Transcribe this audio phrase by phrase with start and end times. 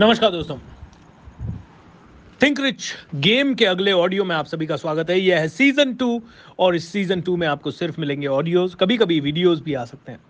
[0.00, 0.56] नमस्कार दोस्तों
[2.42, 2.92] think rich
[3.26, 6.20] game के अगले ऑडियो में आप सभी का स्वागत है यह है सीजन टू
[6.58, 10.12] और इस सीजन टू में आपको सिर्फ मिलेंगे ऑडियोज कभी कभी वीडियोस भी आ सकते
[10.12, 10.20] हैं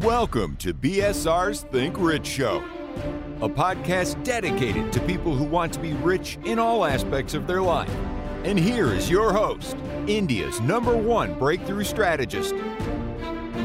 [0.00, 2.52] Welcome to BSR's Think Rich Show,
[3.42, 7.60] a podcast dedicated to people who want to be rich in all aspects of their
[7.60, 7.92] life.
[8.44, 9.76] And here is your host,
[10.06, 12.54] India's number one breakthrough strategist,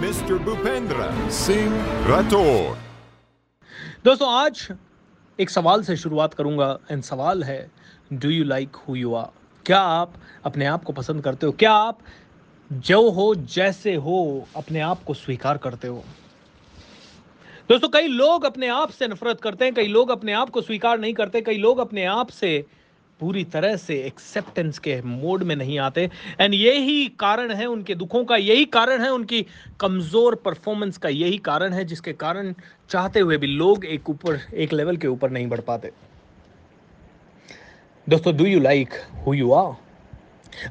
[0.04, 0.38] Mr.
[0.50, 1.71] Bhupendra Singh
[2.14, 2.76] Rathore.
[4.05, 4.69] दोस्तों, आज
[5.41, 7.71] एक सवाल से शुरुआत करूँगा। And सवाल है
[8.13, 9.29] do you like who you are
[9.67, 10.13] क्या आप
[10.45, 11.53] अपने आप को पसंद करते हो?
[11.53, 11.99] क्या आप
[12.73, 16.04] जो हो, जैसे हो, अपने आप को स्वीकार करते हो?
[17.68, 20.98] दोस्तों, कई लोग अपने आप से नफरत करते हैं, कई लोग अपने आप को स्वीकार
[20.98, 22.67] नहीं करते, कई लोग अपने आप से
[23.21, 26.09] पूरी तरह से एक्सेप्टेंस के मोड में नहीं आते।
[26.41, 29.45] एंड यही कारण है उनके दुखों का, यही कारण है उनकी
[29.81, 32.55] कमज़ोर परफॉर्मेंस का, यही कारण है जिसके कारण
[32.91, 35.93] चाहते हुए भी लोग एक ऊपर, एक लेवल के ऊपर नहीं बढ़ पाते।
[38.07, 38.95] दोस्तों do you like
[39.27, 39.75] who you are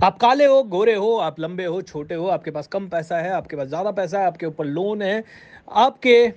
[0.04, 3.32] आप काले हो, गोरे हो, आप लंबे हो, छोटे हो, आपके पास कम पैसा है,
[3.32, 5.24] आपके पास ज़्यादा पैसा है, आपके ऊपर लोन है,
[5.68, 6.32] आपके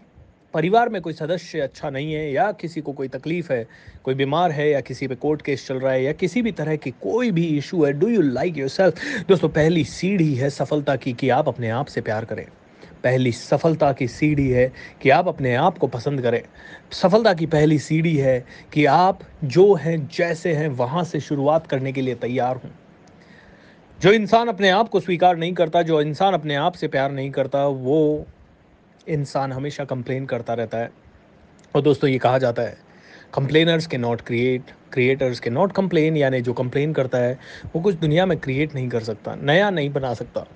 [0.54, 3.66] परिवार में कोई सदस्य अच्छा नहीं है या किसी को कोई तकलीफ़ है,
[4.04, 6.76] कोई बीमार है या किसी पे कोर्ट केस चल रहा है या किसी भी तरह
[6.76, 8.94] की कोई भी इशू है do you like yourself
[9.28, 12.46] दोस्तों, पहली सीढ़ी है सफलता की कि आप अपने आप से प्यार करें।
[13.04, 16.42] पहली सफलता की सीढ़ी है कि आप अपने आप को पसंद करें।
[16.92, 21.92] सफलता की पहली सीढ़ी है कि आप जो हैं, जैसे हैं, वहाँ से शुरुआत करने
[21.92, 22.70] के लिए तैयार हों।
[24.00, 27.30] जो इंसान अपने आप को स्वीकार नहीं करता, जो इंसान अपने आप से प्यार नहीं
[27.30, 28.26] करता, वो
[29.08, 30.90] इंसान हमेशा कंप्लेन करता रहता है।
[31.74, 32.76] और दोस्तों, ये कहा जाता है
[33.34, 37.38] complainers can not create creators can not complain यानी जो कंप्लेन करता है,
[37.74, 40.46] वो कुछ दुनिया में क्रिएट नहीं कर सकता, नया नहीं बना सकता।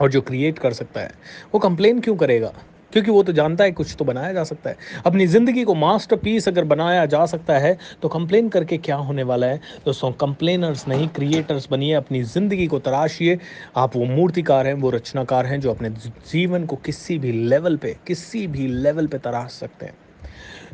[0.00, 1.10] और जो क्रिएट कर सकता है,
[1.54, 2.52] वो कंप्लेन क्यों करेगा?
[2.92, 6.48] क्योंकि वो तो जानता है कुछ तो बनाया जा सकता है। अपनी ज़िंदगी को मास्टरपीस
[6.48, 9.60] अगर बनाया जा सकता है तो कंप्लेन करके क्या होने वाला है?
[9.84, 13.38] दोस्तों कंप्लेनर्स नहीं क्रिएटर्स बनिए, अपनी ज़िंदगी को तराशिए।
[13.76, 17.96] आप वो मूर्तिकार हैं, वो रचनाकार हैं, जो अपने जीवन को किसी भी लेवल पे,
[18.06, 19.94] किसी भी लेवल पे तराश सकते हैं।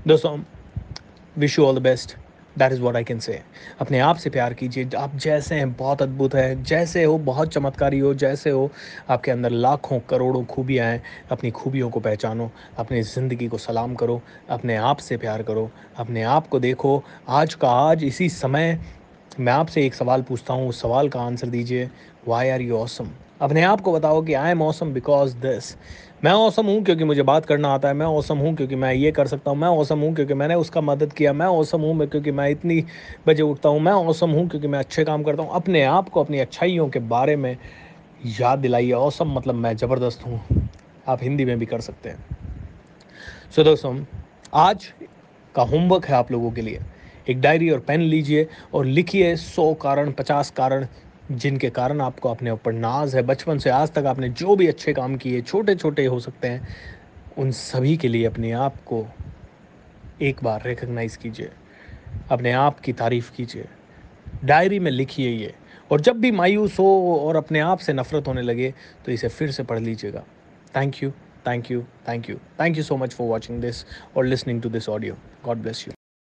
[0.06, 0.38] दोस्तों
[1.36, 2.16] wish you all the best
[2.58, 3.40] that is what I can say
[3.80, 7.98] अपने आप से प्यार कीजिए। आप जैसे हैं, बहुत अद्भुत हैं। जैसे हो, बहुत चमत्कारी
[7.98, 8.70] हो। जैसे हो,
[9.08, 14.20] आपके अंदर लाखों करोड़ों खूबियाँ हैं। अपनी खूबियों को पहचानो। अपनी ज़िंदगी को सलाम करो।
[14.50, 18.78] अपने आप से प्यार करो। अपने आप को देखो। आज का आज, इसी समय
[19.40, 21.90] मैं आपसे एक सवाल पूछता हूँ। उस सवाल का आंसर दीजिए
[22.28, 23.10] वाई आर यू ऑसम
[23.40, 25.76] अपने आप को बताओ कि I am awesome because this
[26.24, 29.10] मैं औसम हूँ क्योंकि मुझे बात करना आता है, मैं औसम हूँ क्योंकि मैं ये
[29.12, 32.08] कर सकता हूँ, मैं औसम हूँ क्योंकि मैंने उसका मदद किया, मैं औसम हूँ मैं
[32.08, 32.84] क्योंकि मैं इतनी
[33.26, 36.20] बजे उठता हूँ, मैं औसम हूँ क्योंकि मैं अच्छे काम करता हूँ। अपने आप को,
[36.20, 37.56] अपनी अच्छाइयों के बारे में
[38.40, 40.40] याद दिलाइए। औसम मतलब मैं ज़बरदस्त हूँ।
[41.08, 42.24] आप हिंदी में भी कर सकते हैं।
[43.56, 43.96] सो दोस्तों,
[44.54, 44.92] आज
[45.54, 46.80] का होमवर्क है आप लोगों के लिए।
[47.30, 50.86] एक डायरी और पेन लीजिए और लिखिए सौ कारण, पचास कारण
[51.32, 54.92] जिनके कारण आपको अपने ऊपर नाज है। बचपन से आज तक आपने जो भी अच्छे
[54.92, 56.68] काम किए छोटे छोटे हो सकते हैं,
[57.38, 59.04] उन सभी के लिए अपने आप को
[60.22, 61.50] एक बार रिकग्नाइज़ कीजिए।
[62.30, 63.68] अपने आप की तारीफ़ कीजिए।
[64.44, 65.54] डायरी में लिखिए ये।
[65.90, 68.72] और जब भी मायूस हो और अपने आप से नफ़रत होने लगे
[69.06, 70.24] तो इसे फिर से पढ़ लीजिएगा।
[70.76, 71.10] Thank you
[71.46, 73.84] thank you thank you thank you so much for watching this
[74.16, 75.92] और listening to this audio God bless you